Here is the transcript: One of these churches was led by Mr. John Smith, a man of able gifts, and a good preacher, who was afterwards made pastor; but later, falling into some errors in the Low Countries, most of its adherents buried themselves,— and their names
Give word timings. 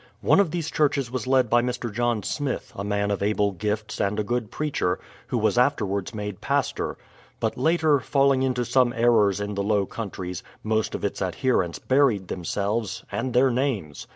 One 0.21 0.39
of 0.39 0.49
these 0.49 0.71
churches 0.71 1.11
was 1.11 1.27
led 1.27 1.47
by 1.47 1.61
Mr. 1.61 1.93
John 1.93 2.23
Smith, 2.23 2.73
a 2.75 2.83
man 2.83 3.11
of 3.11 3.21
able 3.21 3.51
gifts, 3.51 4.01
and 4.01 4.19
a 4.19 4.23
good 4.23 4.49
preacher, 4.49 4.99
who 5.27 5.37
was 5.37 5.59
afterwards 5.59 6.11
made 6.11 6.41
pastor; 6.41 6.97
but 7.39 7.55
later, 7.55 7.99
falling 7.99 8.41
into 8.41 8.65
some 8.65 8.93
errors 8.93 9.39
in 9.39 9.53
the 9.53 9.61
Low 9.61 9.85
Countries, 9.85 10.41
most 10.63 10.95
of 10.95 11.05
its 11.05 11.21
adherents 11.21 11.77
buried 11.77 12.29
themselves,— 12.29 13.03
and 13.11 13.35
their 13.35 13.51
names 13.51 14.07